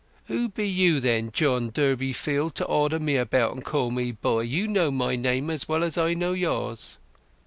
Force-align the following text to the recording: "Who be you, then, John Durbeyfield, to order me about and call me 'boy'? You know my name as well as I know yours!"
"Who 0.25 0.49
be 0.49 0.67
you, 0.67 0.99
then, 0.99 1.29
John 1.31 1.69
Durbeyfield, 1.69 2.55
to 2.55 2.65
order 2.65 2.99
me 2.99 3.17
about 3.17 3.53
and 3.53 3.63
call 3.63 3.91
me 3.91 4.11
'boy'? 4.11 4.39
You 4.39 4.67
know 4.67 4.89
my 4.89 5.15
name 5.15 5.51
as 5.51 5.69
well 5.69 5.83
as 5.83 5.95
I 5.95 6.15
know 6.15 6.33
yours!" 6.33 6.97